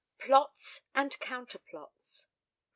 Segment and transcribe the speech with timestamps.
[0.17, 2.25] PLOTS AND COUNTERPLOTS.